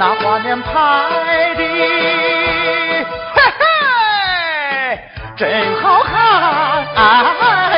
[0.00, 0.70] 那画面拍
[1.56, 1.62] 的
[3.34, 4.98] 嘿嘿
[5.36, 6.16] 真好看，
[6.94, 7.69] 啊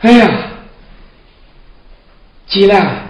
[0.00, 0.30] 哎呀，
[2.46, 3.02] 吉兰，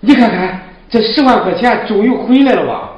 [0.00, 0.60] 你看看
[0.90, 2.93] 这十万块钱终于回来了吧？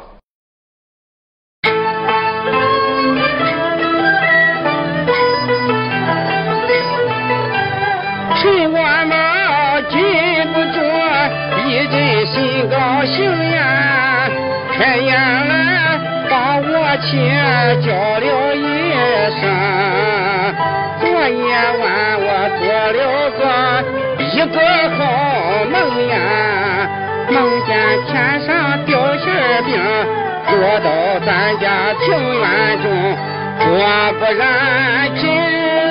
[33.86, 35.22] 果不然真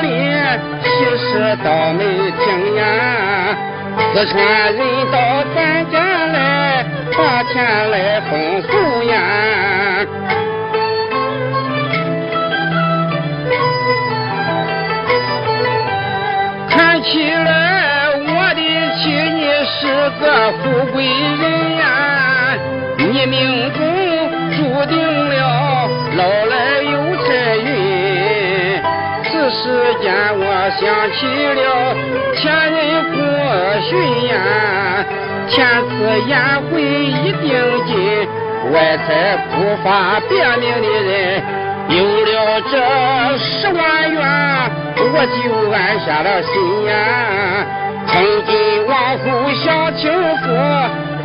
[0.02, 0.06] 的
[0.84, 2.84] 喜事到没听呀，
[4.14, 4.36] 四川
[4.76, 4.80] 人
[5.14, 5.16] 到
[5.56, 5.96] 咱家
[6.26, 6.36] 来
[7.18, 7.54] 把钱
[7.92, 7.96] 来
[8.30, 8.74] 丰收
[9.04, 9.14] 呀。
[16.68, 18.62] 看起来，我的
[18.98, 19.88] 妻你是
[20.20, 21.84] 个富贵人呀，
[22.98, 23.80] 你命中
[24.52, 24.94] 注定
[25.30, 25.34] 了
[26.18, 27.85] 老来有财运。
[30.02, 30.44] 见我
[30.80, 31.18] 想起
[31.56, 31.60] 了
[32.36, 32.42] 前
[32.72, 32.80] 人
[33.12, 33.18] 过
[33.82, 33.90] 训
[34.28, 34.34] 呀，
[35.48, 35.54] 天
[35.90, 35.94] 赐
[36.28, 36.32] 宴
[36.70, 37.44] 会一定
[37.86, 37.94] 金，
[38.72, 39.08] 外财
[39.52, 41.12] 不发别命的人。
[41.88, 41.96] 有
[42.26, 42.74] 了这
[43.38, 43.76] 十万
[44.12, 44.20] 元，
[44.98, 45.36] 我就
[45.72, 46.52] 安下了心
[46.86, 46.92] 呀。
[48.08, 48.14] 从
[48.46, 48.52] 今
[48.88, 49.64] 往后享
[49.96, 50.04] 清
[50.38, 50.44] 福，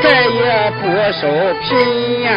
[0.02, 0.38] 再也
[0.80, 0.82] 不
[1.12, 1.22] 受
[1.60, 1.68] 贫
[2.22, 2.30] 呀。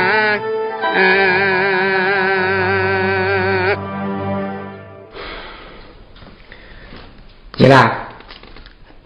[7.58, 8.08] 金兰。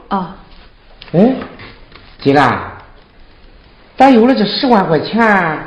[0.10, 0.34] 哦。
[1.14, 1.36] 哎，
[2.22, 2.72] 金兰，
[3.96, 5.66] 咱有了这十万块钱，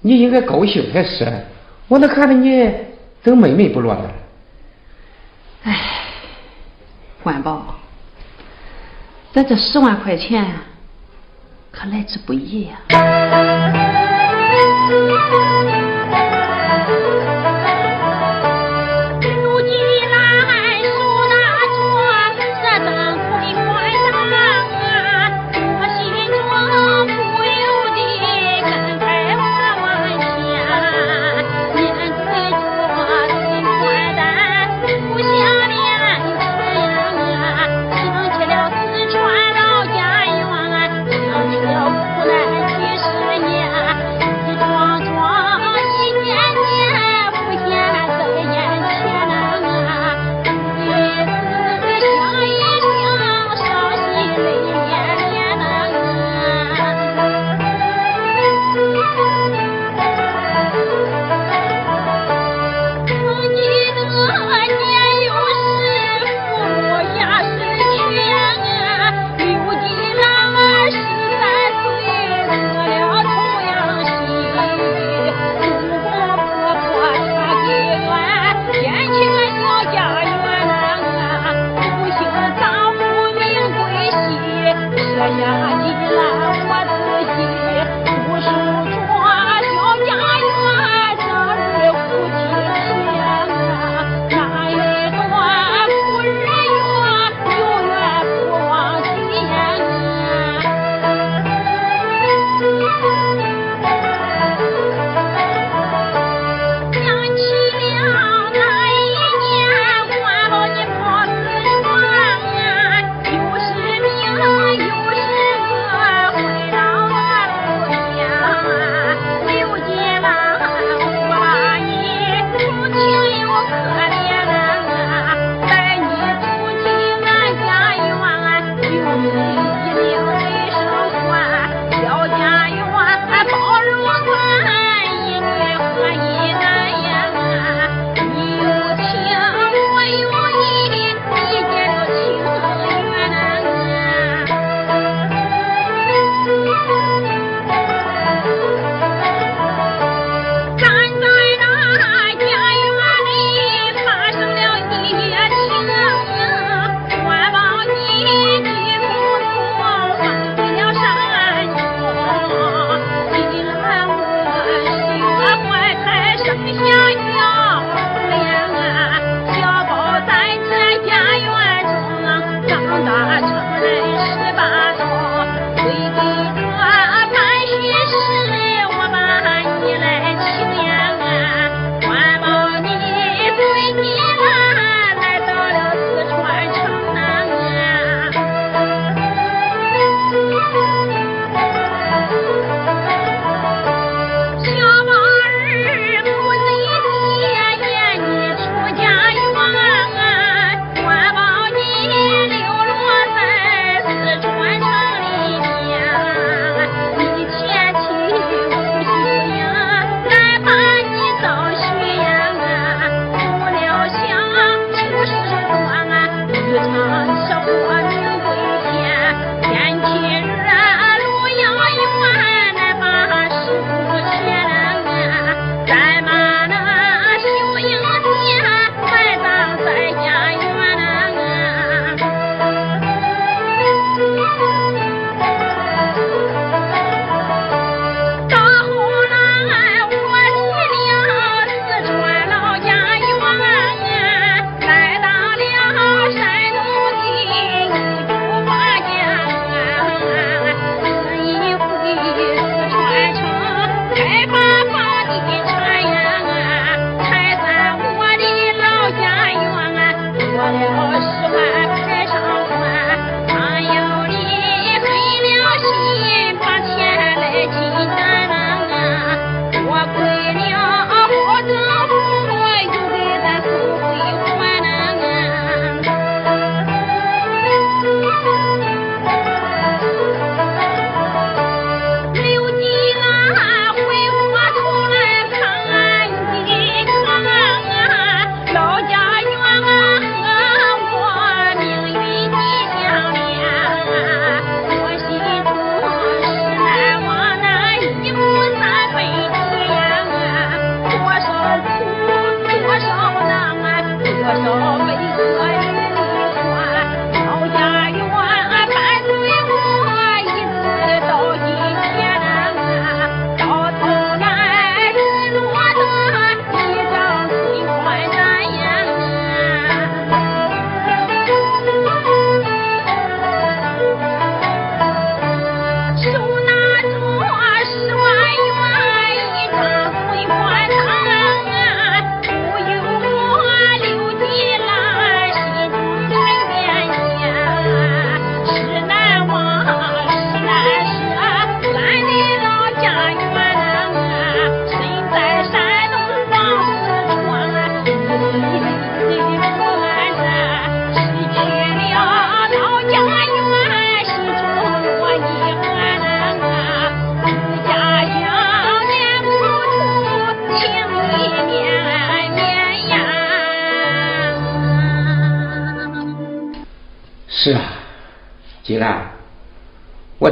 [0.00, 1.46] 你应该高兴才是。
[1.88, 2.72] 我能看着你
[3.22, 4.10] 怎么闷闷不乐的？
[5.64, 5.80] 哎，
[7.22, 7.74] 环保，
[9.32, 10.46] 咱这十万块钱
[11.70, 12.76] 可来之不易呀。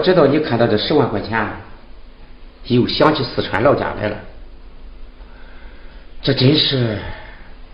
[0.02, 1.49] 知道你看到这十万块钱，
[2.64, 4.16] 又想起四川老家来了。
[6.21, 6.99] 这真是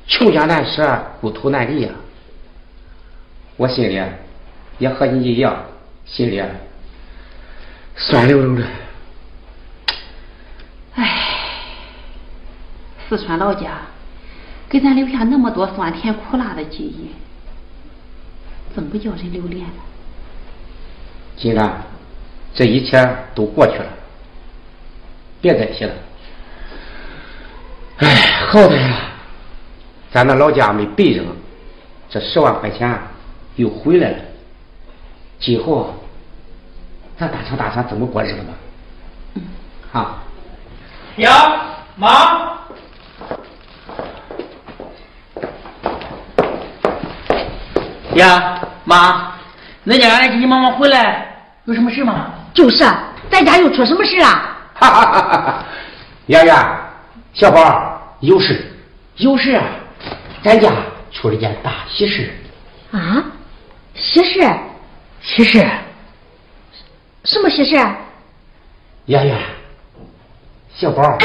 [0.07, 1.91] 穷家难舍，故土难离呀！
[3.57, 4.01] 我心里
[4.79, 5.65] 也和你一样，
[6.07, 6.41] 心里
[7.97, 8.65] 酸溜溜的。
[10.95, 11.05] 唉，
[13.09, 13.81] 四川老家
[14.69, 17.11] 给咱留下那么多酸甜苦辣的记忆，
[18.75, 19.83] 怎么叫人留恋呢？
[21.37, 21.83] 金兰，
[22.55, 23.87] 这一切都过去了，
[25.41, 25.93] 别再提了。
[27.99, 28.15] 哎，
[28.51, 28.97] 好歹呀，
[30.11, 31.27] 咱那老家没白扔，
[32.09, 32.99] 这十万块钱
[33.57, 34.19] 又回来了。
[35.39, 35.95] 今后
[37.19, 38.53] 咱大厂大厂怎么过日子吧？
[39.35, 39.43] 嗯，
[39.93, 40.19] 好。
[41.17, 42.59] 呀，妈。
[48.15, 49.33] 呀，妈，
[49.87, 51.37] 恁家俺急急忙忙回来，
[51.67, 52.35] 有什么事吗？
[52.59, 54.27] 就是啊，咱家又出什么事了？
[54.75, 55.65] 哈哈哈哈哈！
[56.27, 56.57] 圆圆，
[57.33, 58.69] 小宝，有事，
[59.19, 59.65] 有事啊！
[60.43, 60.73] 咱家
[61.13, 62.29] 出了件大喜事。
[62.91, 63.23] 啊？
[63.95, 64.41] 喜事？
[65.23, 65.65] 喜事？
[67.23, 67.77] 什么喜事？
[69.07, 69.39] 圆圆，
[70.75, 71.17] 小宝。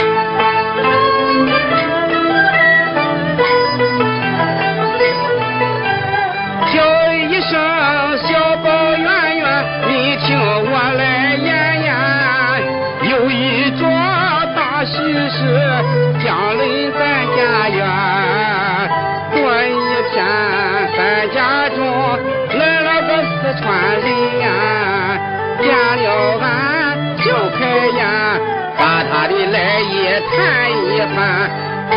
[30.21, 31.49] 谈一谈。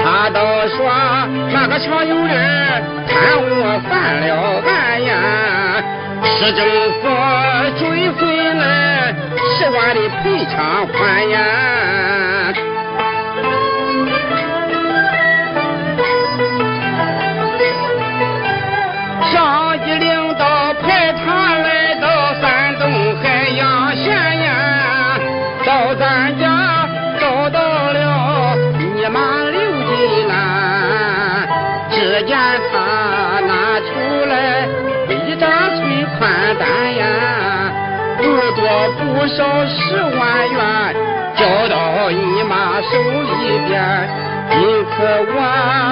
[0.05, 0.77] 他倒说
[1.53, 3.45] 那个常有人贪污
[3.89, 5.13] 犯了案呀，
[6.23, 6.67] 市政
[7.01, 7.09] 府
[7.79, 9.15] 追回来
[9.59, 11.39] 十万的赔偿款呀。
[38.99, 39.77] 不少十
[40.19, 40.61] 万元
[41.37, 43.75] 交到你妈手里边，
[44.51, 44.95] 因此
[45.29, 45.35] 我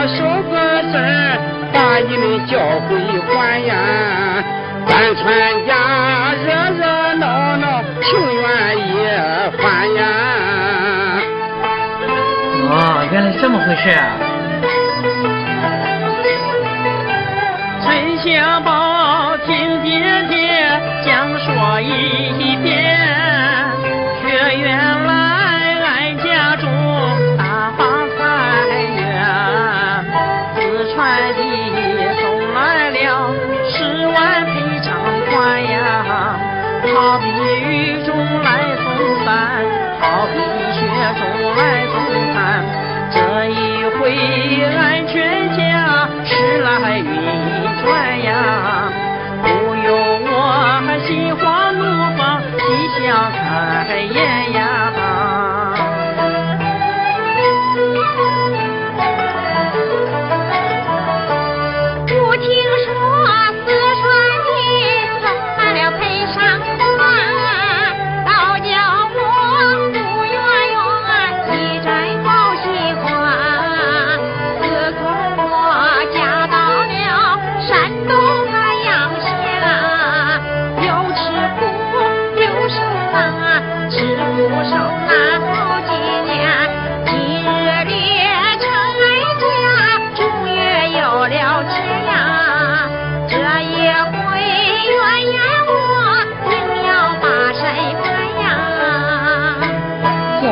[0.09, 0.19] 说
[0.51, 0.53] 个
[0.91, 0.95] 字
[1.73, 2.59] 把你们叫
[2.89, 2.91] 回
[3.29, 3.71] 还呀。
[4.87, 5.23] 咱全
[5.67, 5.71] 家
[6.45, 6.47] 热
[6.79, 6.83] 热
[7.15, 7.23] 闹
[7.57, 8.43] 闹，情愿
[8.97, 8.97] 也
[9.59, 9.63] 还
[9.97, 10.01] 呀。
[12.67, 12.73] 哦，
[13.13, 14.34] 原来这么回事啊！
[54.15, 54.44] 开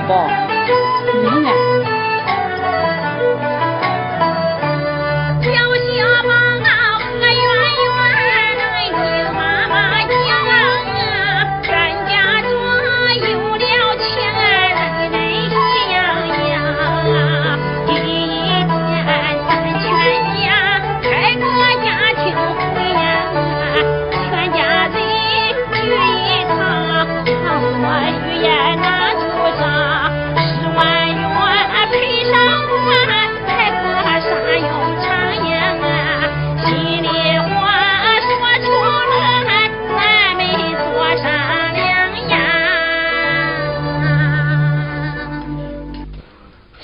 [0.08, 0.51] ball.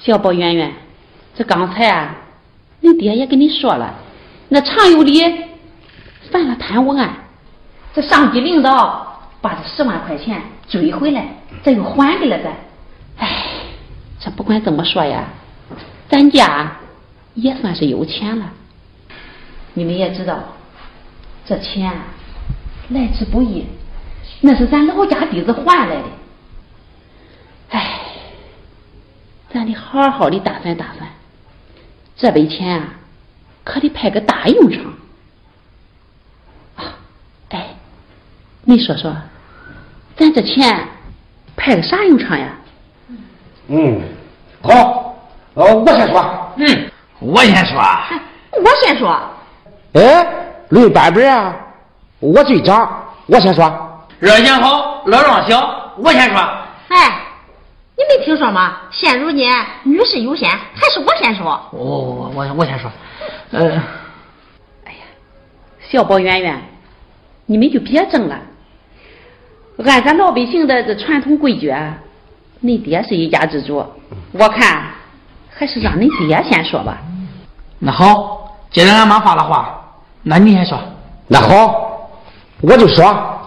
[0.09, 0.73] 小宝圆圆，
[1.35, 2.17] 这刚才啊，
[2.81, 3.95] 你爹也跟你说了，
[4.49, 5.21] 那常有理
[6.31, 7.15] 犯了贪污案，
[7.95, 11.29] 这上级领导把这十万块钱追回来，
[11.63, 12.55] 这又还给了咱。
[13.19, 13.45] 哎，
[14.19, 15.29] 这不管怎么说呀，
[16.09, 16.73] 咱家
[17.35, 18.51] 也算是有钱了。
[19.75, 20.39] 你们也知道，
[21.45, 21.93] 这钱
[22.89, 23.67] 来之不易，
[24.41, 26.05] 那是咱老家底子换来的。
[27.73, 27.98] 哎，
[29.69, 31.09] 得好好的打算打算，
[32.17, 32.89] 这笔钱啊，
[33.65, 34.83] 可得派个大用场。
[36.77, 36.95] 啊，
[37.51, 37.67] 哎，
[38.63, 39.15] 你说说，
[40.17, 40.89] 咱这钱
[41.57, 42.49] 派个啥用场呀？
[43.69, 44.01] 嗯，
[44.63, 45.15] 好，
[45.55, 46.53] 呃，我先说。
[46.57, 47.83] 嗯，我先说。
[48.53, 49.21] 我先说。
[49.93, 50.27] 哎，
[50.71, 51.55] 论版本啊，
[52.21, 53.85] 我最长，我先说。
[54.19, 56.41] 热钱好，老让小，我先说。
[56.89, 57.21] 哎，
[57.99, 58.77] 你没听说吗？
[58.93, 59.51] 现如今
[59.83, 61.61] 女士优先，还是我先说。
[61.73, 62.89] 我，我我我先说。
[63.51, 63.71] 呃，
[64.85, 65.01] 哎呀，
[65.91, 66.63] 小宝圆圆，
[67.47, 68.39] 你们就别争了。
[69.85, 71.73] 按咱老百姓的这传统规矩，
[72.63, 73.85] 恁爹是一家之主，
[74.31, 74.85] 我看
[75.51, 76.99] 还是让恁爹先说吧。
[77.81, 79.77] 那好，既然俺妈发了话，
[80.23, 80.79] 那你先说。
[81.27, 82.09] 那好，
[82.61, 83.38] 我就说。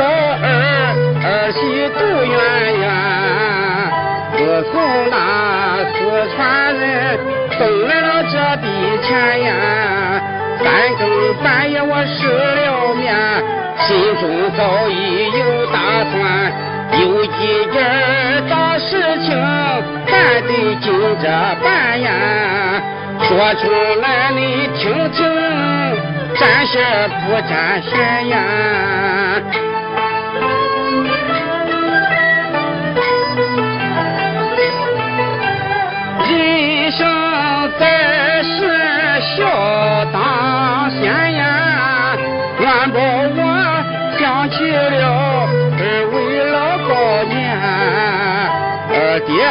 [0.00, 0.04] 儿，
[1.24, 1.60] 儿媳
[1.98, 2.32] 杜圆
[2.80, 2.82] 圆。
[4.34, 4.72] 自从
[5.10, 5.14] 那
[5.92, 5.94] 四
[6.34, 6.82] 川人
[7.58, 8.64] 送来了这笔
[9.02, 9.10] 钱
[9.44, 9.50] 呀，
[10.58, 10.64] 三
[10.98, 11.00] 更
[11.42, 13.14] 半夜我失了眠，
[13.86, 13.88] 心
[14.20, 14.22] 中
[14.56, 15.76] 早已有打
[16.10, 16.12] 算，
[17.00, 17.38] 有几
[17.72, 17.76] 件
[18.48, 18.90] 大事
[19.22, 19.30] 情，
[20.06, 20.10] 咱
[20.46, 20.86] 得紧
[21.22, 21.24] 着
[21.62, 22.10] 办呀。
[23.20, 23.62] 说出
[24.00, 25.20] 来你听听，
[26.34, 26.82] 沾线
[27.26, 28.34] 不沾线呀。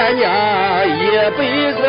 [0.01, 0.25] 儿爹娘
[0.97, 1.01] 一
[1.37, 1.79] 辈子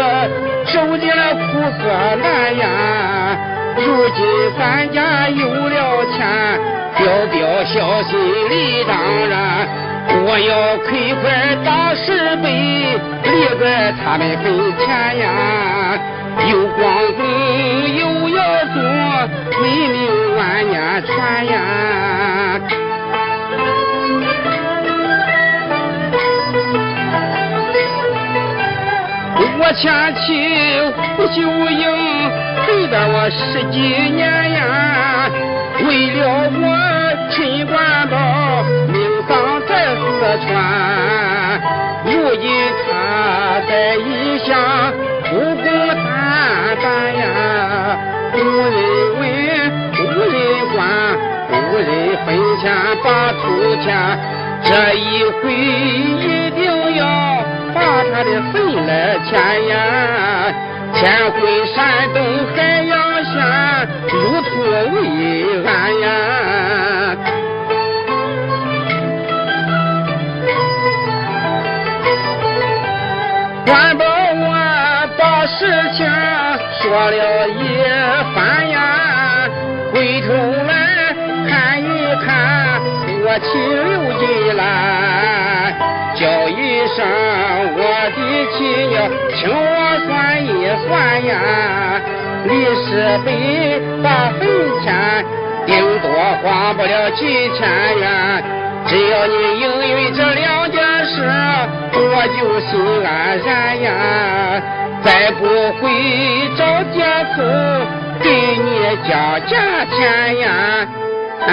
[0.67, 1.41] 受尽了苦
[1.79, 1.83] 涩
[2.17, 3.37] 难呀，
[3.77, 4.27] 如今
[4.59, 6.61] 咱家有了钱，
[6.99, 7.01] 表
[7.33, 8.19] 表孝心
[8.51, 8.95] 理当
[9.29, 9.67] 然。
[10.25, 12.47] 我要亏块大石碑，
[13.25, 14.45] 立在他们坟
[14.79, 14.85] 前
[15.19, 15.99] 呀，
[16.51, 16.83] 有光
[17.17, 17.21] 宗
[17.97, 18.43] 又耀
[18.75, 18.77] 宗，
[19.63, 21.55] 美名万年传呀。
[29.75, 30.79] 前妻
[31.17, 32.31] 胡秀英
[32.67, 35.31] 陪伴我十几年呀，
[35.89, 36.21] 为了
[36.53, 36.61] 我
[37.31, 38.15] 陈官宝
[38.93, 39.33] 命丧
[39.67, 40.01] 在四
[40.45, 40.51] 川，
[42.05, 42.45] 如今
[42.85, 42.87] 他
[43.67, 44.51] 在异乡
[45.31, 45.97] 不公坦
[46.77, 46.85] 白
[47.17, 47.23] 呀，
[48.35, 48.77] 无人
[49.19, 49.23] 问，
[49.97, 50.37] 无人
[50.75, 50.77] 管，
[51.51, 51.89] 无人
[52.27, 52.29] 分
[52.61, 52.63] 钱
[53.03, 53.07] 把
[53.41, 53.43] 土
[53.83, 53.89] 钱，
[54.65, 56.61] 这一回一定
[56.97, 57.03] 要
[57.75, 57.79] 把
[58.13, 58.91] 他的坟来
[59.29, 59.31] 迁
[59.69, 59.75] 呀，
[60.95, 61.01] 迁
[61.33, 62.17] 回山东
[62.55, 62.93] 海洋
[63.25, 63.33] 县，
[64.09, 64.51] 入土
[64.95, 64.97] 为
[65.67, 65.69] 安
[66.01, 66.05] 呀。
[73.67, 74.45] 官保我
[75.19, 75.59] 把事
[75.93, 76.01] 情
[76.81, 77.61] 说了一
[83.33, 84.61] 我亲留进来，
[86.15, 87.01] 叫一声
[87.79, 87.81] 我
[88.13, 88.21] 的
[88.53, 89.57] 亲娘，请我
[90.07, 90.47] 算一
[90.85, 90.93] 算
[91.25, 91.33] 呀，
[92.45, 92.85] 李世
[93.25, 94.45] 北把坟
[94.83, 95.25] 钱
[95.65, 97.25] 顶多花不了几
[97.57, 97.67] 千
[97.99, 98.45] 元。
[98.87, 101.25] 只要你应允这两件事，
[101.95, 102.71] 我就心
[103.03, 103.89] 安然呀。
[105.03, 105.47] 再不
[105.81, 105.89] 会
[106.55, 106.61] 找
[106.93, 107.01] 借
[107.35, 107.43] 口
[108.23, 108.69] 给你
[109.09, 110.87] 加价钱呀。
[111.47, 111.51] 啊，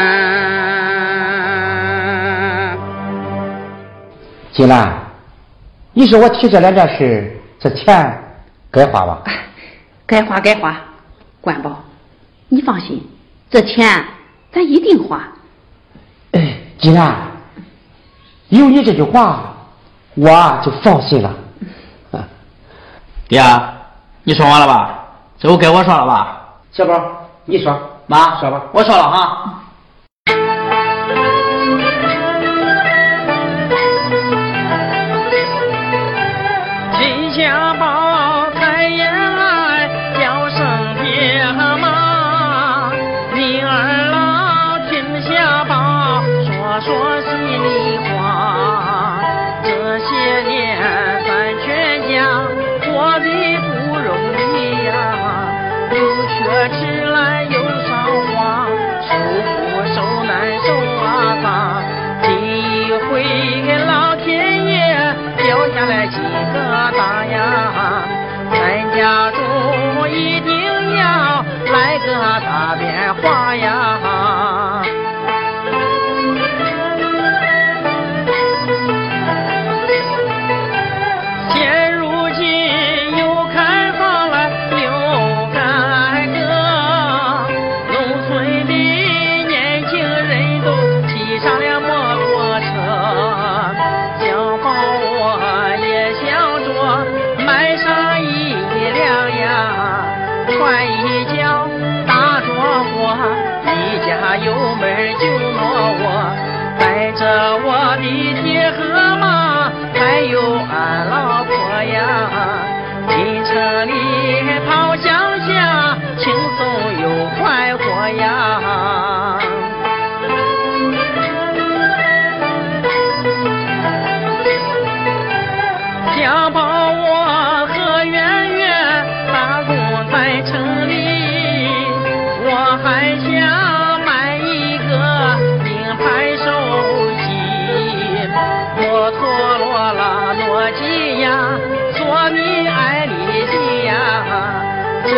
[4.54, 4.94] 金兰，
[5.94, 8.24] 你说我提这两件事，这钱
[8.72, 9.22] 该花吧？
[10.06, 10.76] 该花该花，
[11.42, 11.84] 管宝，
[12.48, 13.02] 你放心，
[13.50, 14.04] 这钱
[14.52, 15.22] 咱一定花。
[16.32, 17.16] 哎，金兰，
[18.50, 19.54] 有你这句话，
[20.16, 21.34] 我就放心了。
[22.12, 22.28] 啊，
[23.28, 23.42] 爹，
[24.24, 25.06] 你说完了吧？
[25.38, 26.46] 这回该我说了吧？
[26.72, 26.94] 小宝，
[27.46, 29.59] 你说，妈，说吧我说了哈。
[56.40, 57.90] 却迟来又伤
[58.34, 58.72] 慌，
[59.04, 59.12] 受
[59.44, 59.52] 苦
[59.94, 60.32] 受难
[60.64, 60.68] 受
[61.04, 61.04] 啊
[61.44, 61.46] 脏。
[62.24, 63.12] 这一回
[63.86, 64.72] 老天爷
[65.44, 66.58] 掉下来几个
[66.98, 67.36] 大呀，
[68.52, 68.56] 咱
[68.96, 69.38] 家中
[70.10, 70.50] 一定
[70.98, 71.04] 要
[71.74, 72.08] 来个
[72.40, 72.50] 大
[72.80, 73.69] 变化呀！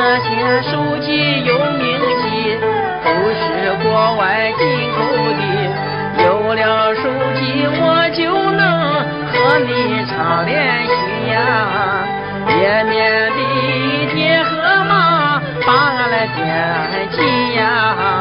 [0.04, 0.26] 那些
[0.64, 1.86] 手机有名
[2.24, 2.58] 气，
[3.06, 4.98] 都是国外进口
[5.38, 5.42] 的。
[6.24, 7.02] 有了手
[7.36, 8.60] 机，我就能
[9.30, 10.92] 和你常联系
[11.32, 11.38] 呀，
[12.48, 13.38] 见面的
[14.12, 14.50] 爹和
[14.86, 16.42] 妈把俺来惦
[17.12, 18.21] 记呀。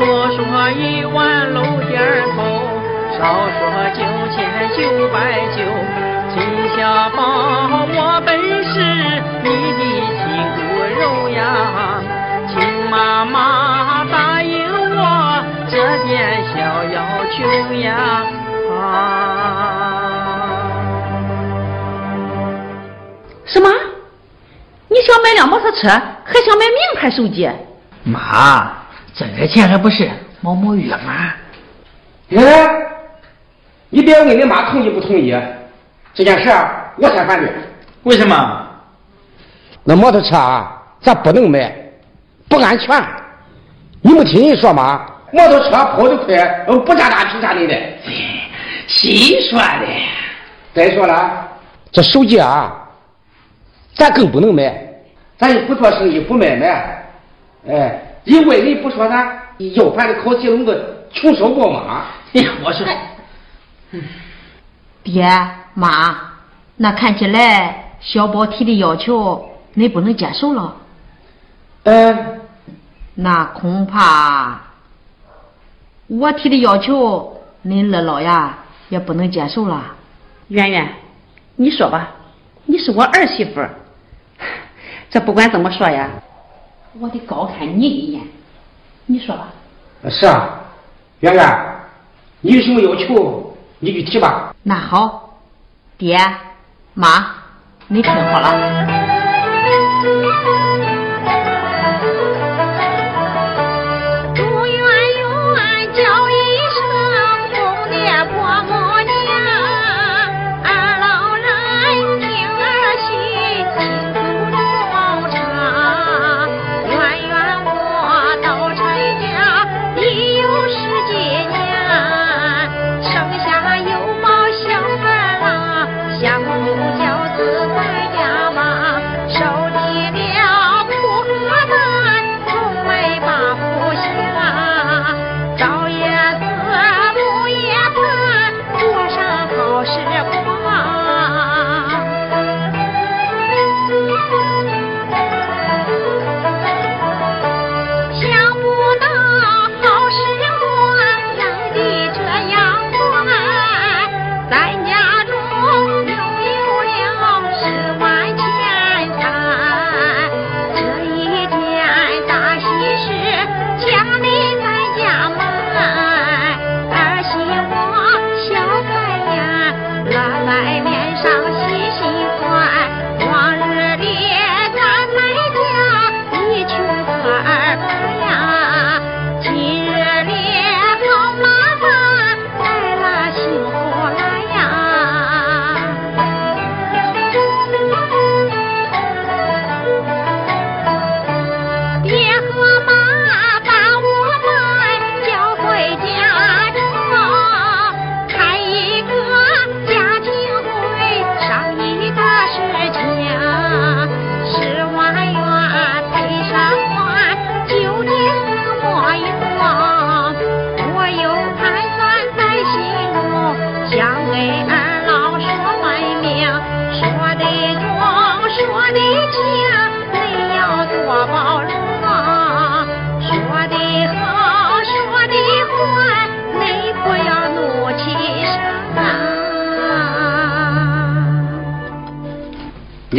[0.00, 2.00] 多说一碗露点
[2.34, 2.40] 头，
[3.18, 3.60] 少说
[3.92, 4.00] 九
[4.34, 4.40] 千
[4.74, 4.80] 九
[5.12, 5.60] 百九。
[6.32, 6.40] 秦
[6.74, 7.20] 小宝，
[7.92, 8.30] 我本
[8.64, 8.74] 是
[9.42, 9.80] 你的
[10.16, 10.24] 亲
[10.56, 10.58] 骨
[10.98, 11.38] 肉呀，
[12.48, 12.56] 请
[12.88, 13.36] 妈妈
[14.10, 14.56] 答应
[14.96, 14.98] 我
[15.70, 16.96] 这点小要
[17.30, 17.36] 求
[17.74, 17.86] 呀。
[18.70, 18.74] 啊
[23.44, 23.68] 什么？
[24.88, 25.88] 你想买辆摩托车，
[26.24, 27.50] 还想买名牌手机？
[28.04, 28.79] 妈，
[29.14, 31.32] 这点钱还不是毛毛雨吗？
[32.30, 32.86] 哎，
[33.88, 35.36] 你别问你妈同意不同意，
[36.14, 37.50] 这件事儿我先反对。
[38.04, 38.66] 为什么？
[39.82, 41.74] 那摩托车啊，咱不能买，
[42.48, 43.02] 不安全。
[44.00, 45.06] 你没听人说吗？
[45.32, 46.34] 摩托车跑得快，
[46.66, 47.74] 呃不占大停车位的。
[48.86, 49.86] 谁说的？
[50.72, 51.48] 再说了，
[51.92, 52.72] 这手机啊，
[53.94, 54.72] 咱更不能买，
[55.36, 57.04] 咱又不做生意，不买卖。
[57.68, 62.04] 哎，人外人不说咱要饭的烤鸡笼子穷烧过吗？
[62.32, 62.86] 哎呀，我说，
[65.02, 65.26] 爹
[65.74, 66.16] 妈，
[66.76, 70.76] 那看起来小宝提的要求你不能接受了，
[71.84, 72.40] 嗯，
[73.14, 74.60] 那恐怕
[76.06, 79.96] 我提的要求恁二老呀也不能接受了。
[80.48, 80.88] 圆圆，
[81.56, 82.10] 你说吧，
[82.64, 83.60] 你是我儿媳妇，
[85.10, 86.08] 这不管怎么说呀，
[86.98, 88.22] 我得高看你一眼。
[89.06, 89.48] 你说吧。
[90.08, 90.48] 是啊，
[91.20, 91.76] 圆圆，
[92.40, 94.54] 你有什么要求你就提吧。
[94.62, 95.38] 那好，
[95.98, 96.18] 爹
[96.94, 97.34] 妈，
[97.88, 98.99] 你听好了。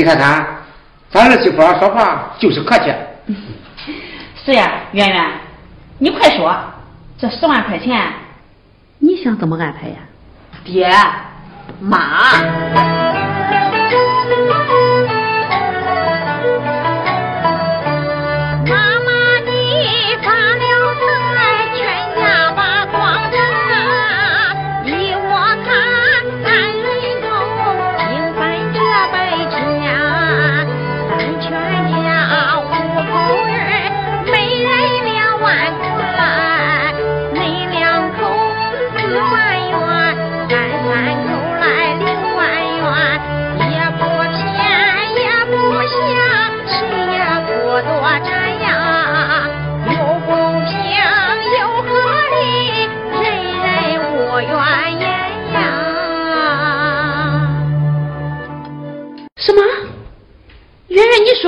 [0.01, 0.43] 你看看，
[1.11, 2.91] 咱儿媳妇说话就是客气。
[4.43, 5.31] 是呀，圆圆，
[5.99, 6.51] 你快说，
[7.19, 8.11] 这十万块钱
[8.97, 9.97] 你想怎么安排呀？
[10.63, 10.89] 爹
[11.79, 13.20] 妈。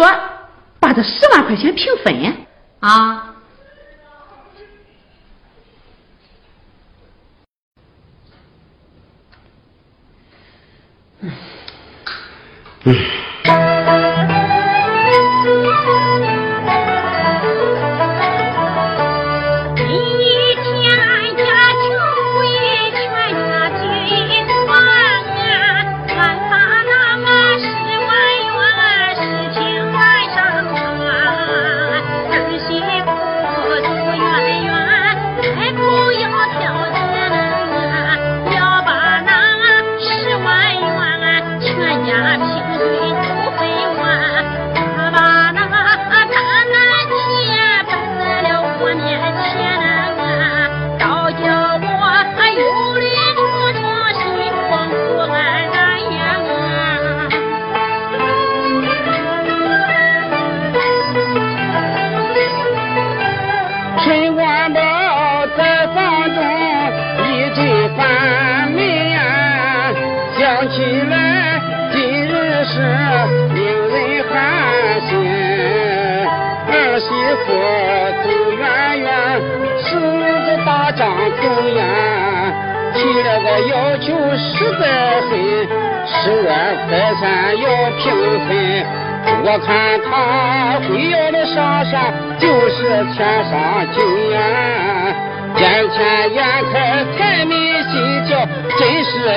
[0.03, 0.13] 说
[0.81, 2.13] 把这十万块钱平分
[2.81, 3.29] 啊。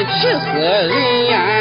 [0.05, 1.56] 气死人呀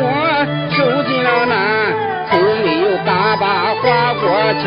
[0.00, 0.06] 我
[0.70, 1.52] 受尽了难，
[2.30, 4.22] 从没有打把花过
[4.62, 4.66] 钱，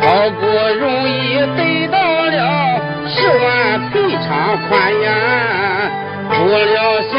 [0.00, 0.04] 好
[0.40, 0.46] 不
[0.78, 3.44] 容易得到了十万
[3.90, 4.70] 赔偿款
[5.02, 5.08] 呀，
[6.32, 7.14] 除了想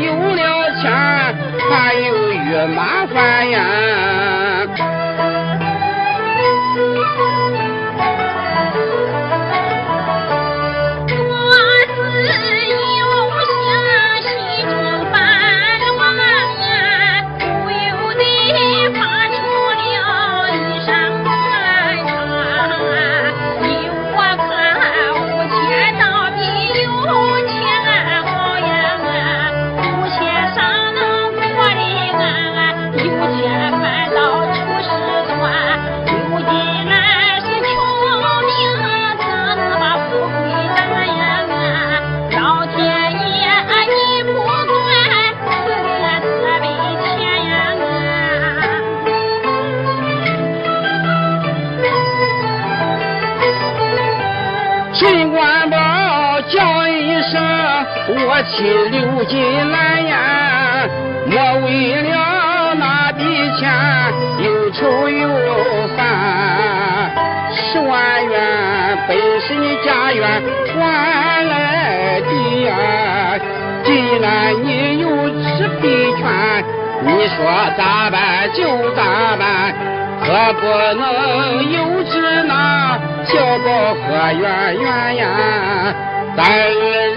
[0.00, 0.40] 有了
[0.80, 0.90] 钱，
[1.68, 2.78] 还有余麻
[3.12, 4.39] 烦呀。
[58.56, 60.88] 亲留进来呀，
[61.26, 61.34] 莫
[61.66, 63.24] 为了那笔
[63.56, 63.70] 钱
[64.40, 65.28] 又愁又
[65.96, 65.98] 烦。
[67.52, 70.42] 十万元本是你家园
[70.74, 72.30] 换来的
[72.64, 73.38] 呀，
[73.84, 75.08] 既然你有
[75.40, 76.64] 此笔权，
[77.02, 77.38] 你说
[77.76, 79.74] 咋办就咋办，
[80.20, 80.66] 可不
[80.98, 81.02] 能
[81.72, 85.24] 有旨那小宝和圆圆呀。
[86.36, 87.09] 咱二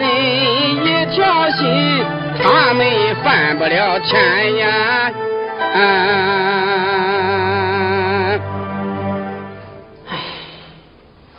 [1.57, 2.05] 心，
[2.41, 2.85] 他们
[3.23, 5.11] 翻不了天呀。
[5.75, 5.79] 啊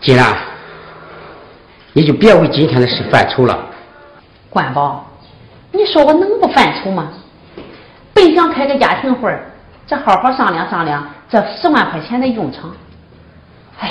[0.00, 0.36] 金兰，
[1.92, 3.58] 你就别为今天的事犯愁了。
[4.50, 5.06] 关宝，
[5.72, 7.08] 你说我能不犯愁吗？
[8.12, 9.50] 本想开个家庭会儿，
[9.86, 12.70] 这好好商量商量这十万块钱的用场。
[13.80, 13.90] 哎，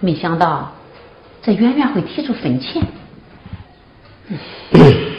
[0.00, 0.72] 没想到
[1.42, 2.82] 这圆圆会提出分钱。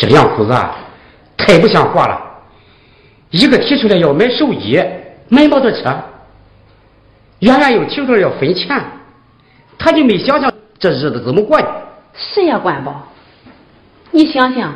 [0.00, 0.74] 这两口子啊，
[1.36, 2.18] 太不像话了。
[3.28, 4.82] 一个提出来要买手机，
[5.28, 5.94] 买摩托车，
[7.40, 8.82] 圆圆又提出来要分钱，
[9.78, 11.82] 他就没想想这日子怎么过的。
[12.14, 13.06] 是呀，关宝，
[14.10, 14.74] 你想想，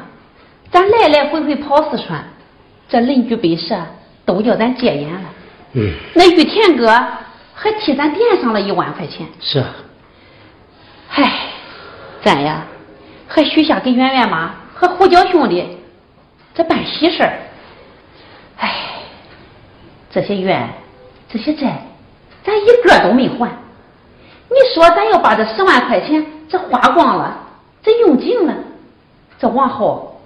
[0.70, 2.22] 咱来来回回跑四川，
[2.86, 3.74] 这邻居本社
[4.26, 5.30] 都叫咱戒烟了。
[5.72, 6.86] 嗯，那玉田哥
[7.54, 9.26] 还替咱垫上了一万块钱。
[9.40, 9.74] 是啊，
[11.14, 11.32] 唉，
[12.22, 12.62] 咱呀，
[13.26, 15.78] 还许下给圆圆妈和胡椒兄弟
[16.52, 17.32] 这办喜事儿。
[18.58, 18.72] 唉，
[20.10, 20.68] 这些怨，
[21.28, 21.80] 这些债，
[22.44, 23.50] 咱一个都没还。
[24.48, 27.36] 你说咱要把这十万块钱这花光了，
[27.82, 28.54] 这用尽了，
[29.38, 30.20] 这往后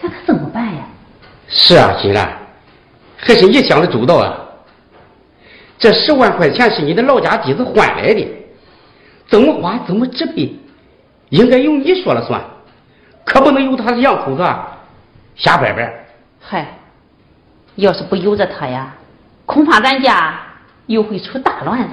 [0.00, 0.86] 咱可怎么办呀？
[1.48, 2.36] 是啊，金兰，
[3.16, 4.36] 还是你想的周到啊。
[5.78, 8.26] 这十万块钱是你的老家弟子换来的，
[9.28, 10.56] 怎么花怎么支配，
[11.28, 12.42] 应该由你说了算，
[13.26, 14.42] 可不能由他两口子
[15.34, 16.06] 瞎掰掰。
[16.40, 16.66] 嗨，
[17.74, 18.94] 要是不由着他呀，
[19.44, 20.38] 恐怕咱家
[20.86, 21.88] 又会出大乱子。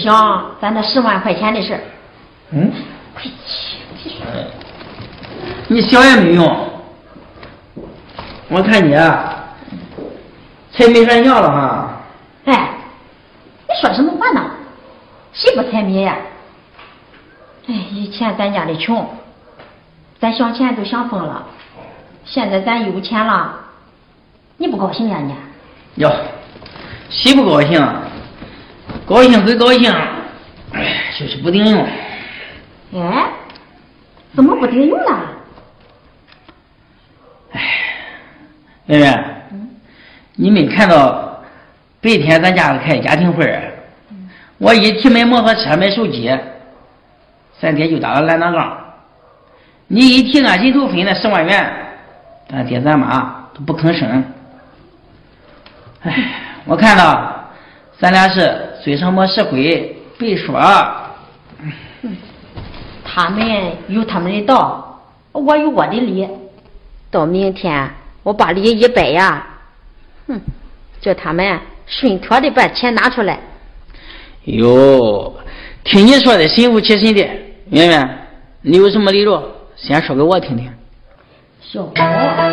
[0.00, 1.80] 想咱那十万块钱的事儿。
[2.52, 2.72] 嗯？
[3.14, 4.10] 快去，
[5.68, 6.68] 你想也没用。
[8.48, 9.44] 我看你啊，
[10.72, 12.02] 才没算账了哈。
[12.46, 12.70] 哎，
[13.68, 14.44] 你说什么话呢？
[15.32, 16.16] 谁不财迷呀？
[17.68, 19.08] 哎，以前咱家里穷，
[20.18, 21.46] 咱想钱都想疯了。
[22.24, 23.54] 现在咱有钱了，
[24.56, 25.34] 你不高兴呀你？
[26.02, 26.10] 哟，
[27.08, 27.80] 谁不高兴？
[29.10, 29.92] 高兴归高兴，
[30.72, 31.84] 哎，就是不顶用。
[32.94, 33.28] 哎，
[34.36, 35.20] 怎么不顶用呢？
[38.86, 39.48] 圆圆，
[40.36, 41.42] 你没看到
[42.00, 43.72] 白天咱家开家庭会儿，
[44.58, 46.30] 我一提买摩托车、买手机，
[47.60, 48.78] 咱爹就打个烂大杠。
[49.88, 51.68] 你一提俺人头分那十万元，
[52.48, 54.24] 咱爹咱妈都不吭声。
[56.02, 56.14] 哎，
[56.64, 57.50] 我看到
[57.98, 60.60] 咱俩是嘴上没实惠，白说。
[63.04, 65.02] 他们有他们的道，
[65.32, 66.26] 我有我的理。
[67.10, 67.90] 到明天
[68.22, 69.46] 我把礼一摆呀，
[70.28, 70.40] 哼，
[71.00, 73.40] 叫他们顺妥的把钱拿出来。
[74.44, 75.34] 哟，
[75.82, 77.20] 听你说的神乎其神的，
[77.70, 78.26] 圆圆，
[78.62, 79.42] 你有什么理由？
[79.76, 80.70] 先说给我听听。
[81.60, 82.49] 小宝。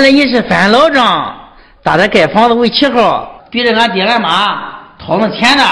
[0.00, 1.30] 原来你是翻老账，
[1.82, 4.58] 打着盖房子为旗号，逼着俺爹俺妈
[4.98, 5.62] 掏那钱的。